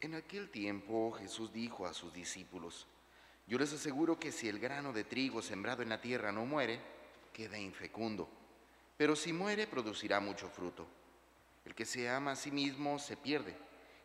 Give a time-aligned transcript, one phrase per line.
[0.00, 2.86] En aquel tiempo Jesús dijo a sus discípulos,
[3.46, 6.80] yo les aseguro que si el grano de trigo sembrado en la tierra no muere,
[7.34, 8.26] queda infecundo,
[8.96, 10.86] pero si muere producirá mucho fruto.
[11.66, 13.54] El que se ama a sí mismo se pierde,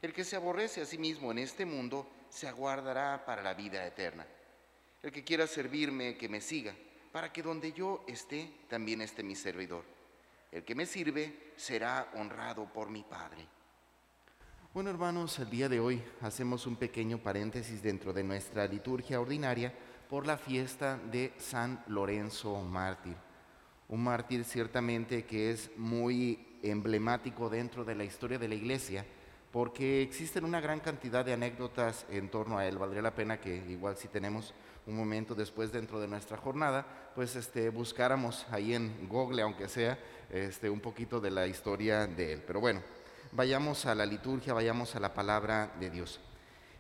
[0.01, 3.85] el que se aborrece a sí mismo en este mundo se aguardará para la vida
[3.87, 4.27] eterna.
[5.01, 6.75] El que quiera servirme, que me siga,
[7.13, 9.85] para que donde yo esté, también esté mi servidor.
[10.51, 13.47] El que me sirve será honrado por mi Padre.
[14.75, 19.73] Bueno, hermanos, el día de hoy hacemos un pequeño paréntesis dentro de nuestra liturgia ordinaria
[20.09, 23.15] por la fiesta de San Lorenzo Mártir.
[23.87, 29.05] Un mártir ciertamente que es muy emblemático dentro de la historia de la iglesia,
[29.49, 32.77] porque existen una gran cantidad de anécdotas en torno a él.
[32.77, 34.53] Valdría la pena que igual si tenemos
[34.87, 39.97] un momento después dentro de nuestra jornada, pues este, buscáramos ahí en Google, aunque sea,
[40.29, 42.43] este, un poquito de la historia de él.
[42.45, 42.81] Pero bueno,
[43.35, 46.21] vayamos a la liturgia, vayamos a la palabra de Dios.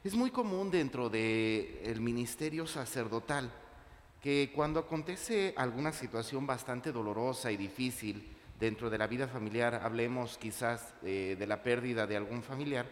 [0.03, 3.51] Es muy común dentro del ministerio sacerdotal
[4.21, 10.37] que cuando acontece alguna situación bastante dolorosa y difícil dentro de la vida familiar, hablemos
[10.37, 12.85] quizás eh, de la pérdida de algún familiar,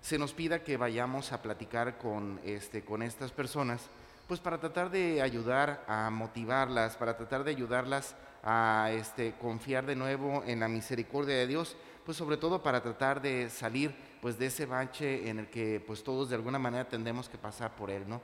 [0.00, 3.88] se nos pida que vayamos a platicar con, este, con estas personas,
[4.26, 9.96] pues para tratar de ayudar a motivarlas, para tratar de ayudarlas a este, confiar de
[9.96, 14.46] nuevo en la misericordia de Dios pues sobre todo para tratar de salir pues de
[14.46, 18.04] ese bache en el que pues todos de alguna manera tendemos que pasar por él,
[18.08, 18.20] ¿no?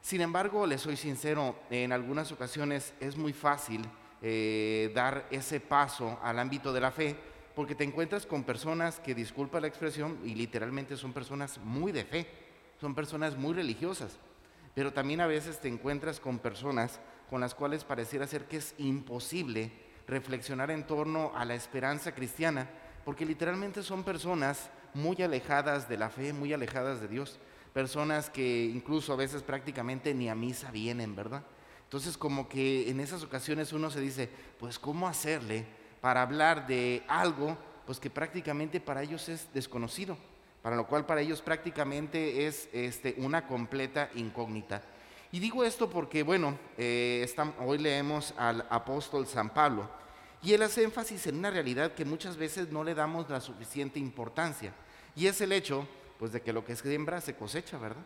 [0.00, 3.82] Sin embargo, les soy sincero, en algunas ocasiones es muy fácil
[4.22, 7.16] eh, dar ese paso al ámbito de la fe,
[7.56, 12.04] porque te encuentras con personas que, disculpa la expresión, y literalmente son personas muy de
[12.04, 12.26] fe,
[12.80, 14.18] son personas muy religiosas,
[14.76, 18.74] pero también a veces te encuentras con personas con las cuales pareciera ser que es
[18.78, 19.72] imposible
[20.06, 22.70] reflexionar en torno a la esperanza cristiana,
[23.06, 27.38] porque literalmente son personas muy alejadas de la fe, muy alejadas de Dios,
[27.72, 31.44] personas que incluso a veces prácticamente ni a misa vienen, ¿verdad?
[31.84, 34.28] Entonces como que en esas ocasiones uno se dice,
[34.58, 35.64] pues ¿cómo hacerle
[36.00, 37.56] para hablar de algo
[37.86, 40.16] pues que prácticamente para ellos es desconocido,
[40.60, 44.82] para lo cual para ellos prácticamente es este, una completa incógnita.
[45.30, 47.24] Y digo esto porque, bueno, eh,
[47.60, 49.88] hoy leemos al apóstol San Pablo,
[50.46, 53.98] y él hace énfasis en una realidad que muchas veces no le damos la suficiente
[53.98, 54.72] importancia.
[55.16, 55.88] Y es el hecho,
[56.20, 58.04] pues, de que lo que siembra se cosecha, ¿verdad?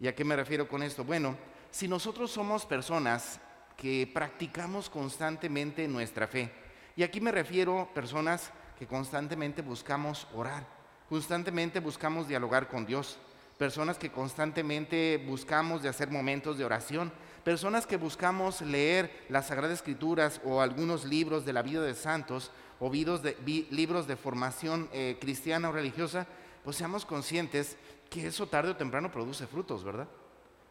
[0.00, 1.04] ¿Y a qué me refiero con esto?
[1.04, 1.36] Bueno,
[1.70, 3.38] si nosotros somos personas
[3.76, 6.50] que practicamos constantemente nuestra fe,
[6.96, 10.66] y aquí me refiero a personas que constantemente buscamos orar,
[11.08, 13.16] constantemente buscamos dialogar con Dios,
[13.60, 17.12] personas que constantemente buscamos de hacer momentos de oración,
[17.44, 22.52] personas que buscamos leer las Sagradas Escrituras o algunos libros de la vida de santos
[22.78, 26.26] o libros de formación eh, cristiana o religiosa,
[26.64, 27.76] pues seamos conscientes
[28.08, 30.08] que eso tarde o temprano produce frutos, ¿verdad?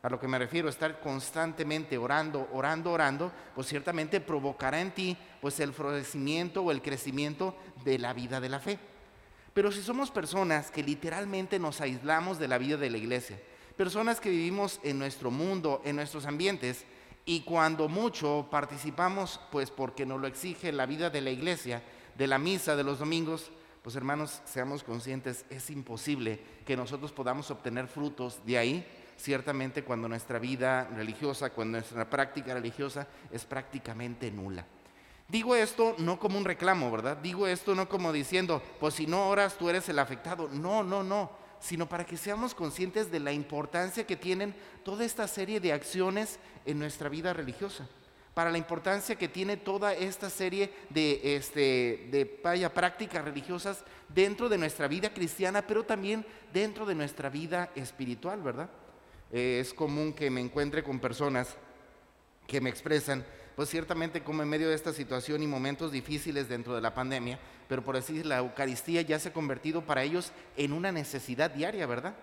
[0.01, 5.16] A lo que me refiero, estar constantemente orando, orando, orando, pues ciertamente provocará en ti
[5.41, 8.79] pues el florecimiento o el crecimiento de la vida de la fe.
[9.54, 13.40] Pero si somos personas que literalmente nos aislamos de la vida de la iglesia,
[13.76, 16.86] personas que vivimos en nuestro mundo, en nuestros ambientes,
[17.26, 21.84] y cuando mucho participamos, pues porque nos lo exige la vida de la iglesia,
[22.18, 23.52] de la misa, de los domingos,
[23.84, 28.86] pues hermanos, seamos conscientes, es imposible que nosotros podamos obtener frutos de ahí,
[29.18, 34.66] ciertamente cuando nuestra vida religiosa, cuando nuestra práctica religiosa es prácticamente nula.
[35.29, 37.17] Digo esto no como un reclamo, ¿verdad?
[37.17, 40.50] Digo esto no como diciendo, pues si no oras tú eres el afectado.
[40.51, 45.28] No, no, no sino para que seamos conscientes de la importancia que tienen toda esta
[45.28, 47.88] serie de acciones en nuestra vida religiosa,
[48.34, 52.25] para la importancia que tiene toda esta serie de, este, de
[52.73, 58.69] prácticas religiosas dentro de nuestra vida cristiana, pero también dentro de nuestra vida espiritual, ¿verdad?
[59.31, 61.56] Eh, es común que me encuentre con personas
[62.47, 63.25] que me expresan,
[63.59, 67.38] pues ciertamente como en medio de esta situación y momentos difíciles dentro de la pandemia,
[67.68, 71.86] pero por decir, la Eucaristía ya se ha convertido para ellos en una necesidad diaria,
[71.86, 72.16] ¿verdad?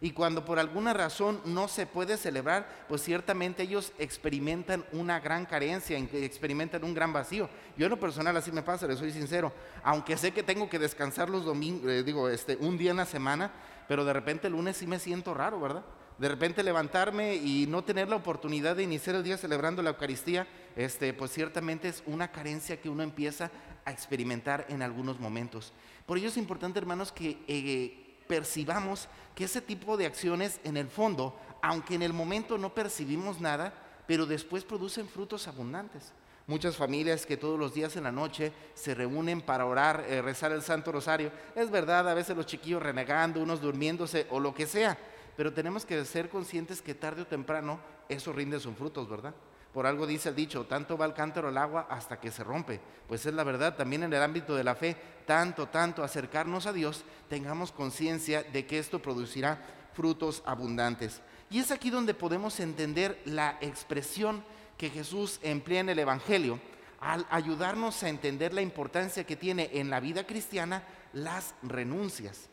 [0.00, 5.46] Y cuando por alguna razón no se puede celebrar, pues ciertamente ellos experimentan una gran
[5.46, 7.50] carencia, experimentan un gran vacío.
[7.76, 9.52] Yo en lo personal así me pasa, les soy sincero,
[9.82, 13.06] aunque sé que tengo que descansar los domingos, eh, digo, este, un día en la
[13.06, 13.50] semana,
[13.88, 15.82] pero de repente el lunes sí me siento raro, ¿verdad?
[16.18, 20.46] De repente levantarme y no tener la oportunidad de iniciar el día celebrando la Eucaristía,
[20.76, 23.50] este, pues ciertamente es una carencia que uno empieza
[23.84, 25.72] a experimentar en algunos momentos.
[26.06, 30.88] Por ello es importante, hermanos, que eh, percibamos que ese tipo de acciones en el
[30.88, 33.74] fondo, aunque en el momento no percibimos nada,
[34.06, 36.12] pero después producen frutos abundantes.
[36.46, 40.52] Muchas familias que todos los días en la noche se reúnen para orar, eh, rezar
[40.52, 41.32] el Santo Rosario.
[41.56, 44.98] Es verdad, a veces los chiquillos renegando, unos durmiéndose o lo que sea,
[45.36, 49.34] pero tenemos que ser conscientes que tarde o temprano eso rinde sus frutos, ¿verdad?
[49.72, 52.80] Por algo dice el dicho, tanto va el cántaro al agua hasta que se rompe.
[53.08, 54.96] Pues es la verdad, también en el ámbito de la fe,
[55.26, 59.60] tanto, tanto acercarnos a Dios, tengamos conciencia de que esto producirá
[59.92, 61.22] frutos abundantes.
[61.50, 64.44] Y es aquí donde podemos entender la expresión
[64.78, 66.60] que Jesús emplea en el Evangelio
[67.00, 72.48] al ayudarnos a entender la importancia que tiene en la vida cristiana las renuncias.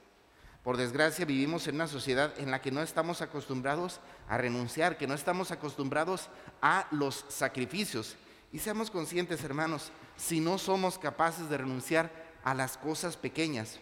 [0.64, 4.00] Por desgracia vivimos en una sociedad en la que no estamos acostumbrados
[4.30, 6.30] a renunciar, que no estamos acostumbrados
[6.62, 8.16] a los sacrificios.
[8.52, 12.12] Y seamos conscientes, hermanos, si no somos capaces de renunciar
[12.44, 13.80] a las cosas pequeñas,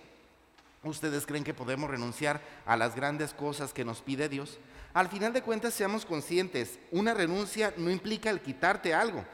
[0.84, 4.58] ¿ustedes creen que podemos renunciar a las grandes cosas que nos pide Dios?
[4.94, 9.26] Al final de cuentas, seamos conscientes, una renuncia no implica el quitarte algo,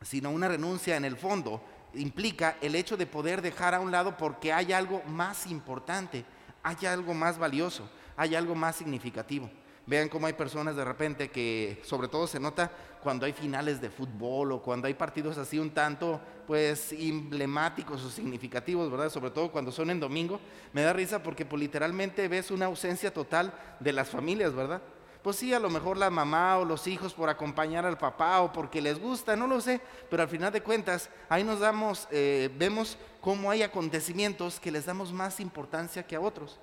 [0.00, 1.62] sino una renuncia en el fondo
[1.94, 6.24] implica el hecho de poder dejar a un lado porque hay algo más importante,
[6.62, 9.50] hay algo más valioso, hay algo más significativo.
[9.86, 12.70] Vean cómo hay personas de repente que sobre todo se nota
[13.02, 18.10] cuando hay finales de fútbol o cuando hay partidos así un tanto pues emblemáticos o
[18.10, 19.10] significativos, ¿verdad?
[19.10, 20.38] Sobre todo cuando son en domingo.
[20.72, 24.82] Me da risa porque pues, literalmente ves una ausencia total de las familias, ¿verdad?
[25.22, 28.52] Pues sí, a lo mejor la mamá o los hijos por acompañar al papá o
[28.52, 32.50] porque les gusta, no lo sé, pero al final de cuentas ahí nos damos, eh,
[32.58, 36.58] vemos cómo hay acontecimientos que les damos más importancia que a otros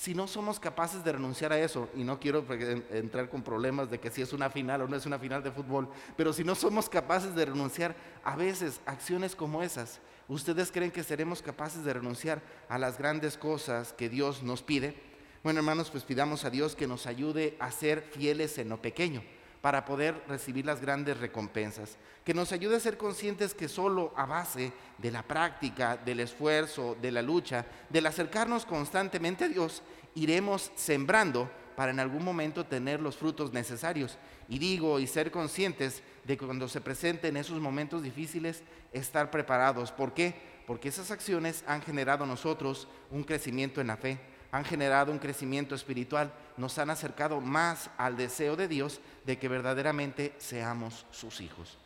[0.00, 2.42] si no somos capaces de renunciar a eso, y no quiero
[2.90, 5.50] entrar con problemas de que si es una final o no es una final de
[5.50, 10.90] fútbol, pero si no somos capaces de renunciar a veces acciones como esas, ¿ustedes creen
[10.90, 12.40] que seremos capaces de renunciar
[12.70, 15.09] a las grandes cosas que Dios nos pide?
[15.42, 19.22] Bueno, hermanos, pues pidamos a Dios que nos ayude a ser fieles en lo pequeño
[19.62, 21.96] para poder recibir las grandes recompensas.
[22.26, 26.94] Que nos ayude a ser conscientes que solo a base de la práctica, del esfuerzo,
[27.00, 29.82] de la lucha, del acercarnos constantemente a Dios,
[30.14, 34.18] iremos sembrando para en algún momento tener los frutos necesarios.
[34.46, 38.62] Y digo, y ser conscientes de que cuando se presenten esos momentos difíciles,
[38.92, 39.90] estar preparados.
[39.90, 40.34] ¿Por qué?
[40.66, 44.20] Porque esas acciones han generado en nosotros un crecimiento en la fe
[44.52, 49.48] han generado un crecimiento espiritual, nos han acercado más al deseo de Dios de que
[49.48, 51.78] verdaderamente seamos sus hijos.